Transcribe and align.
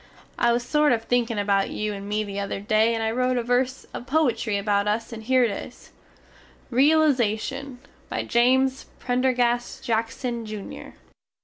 I 0.39 0.51
was 0.51 0.63
sort 0.63 0.93
of 0.93 1.03
thinkin 1.03 1.37
about 1.37 1.69
you 1.69 1.93
and 1.93 2.09
me 2.09 2.23
the 2.23 2.39
other 2.39 2.59
day 2.59 2.95
and 2.95 3.03
I 3.03 3.11
rote 3.11 3.37
a 3.37 3.43
verse 3.43 3.85
of 3.93 4.07
poitry 4.07 4.57
about 4.57 4.87
us 4.87 5.13
and 5.13 5.21
here 5.21 5.43
it 5.43 5.51
is, 5.51 5.91
REALIZATION 6.71 7.77
By 8.09 8.23
James 8.23 8.87
Prendergast 8.97 9.83
Jackson, 9.83 10.43
Jr. 10.43 10.97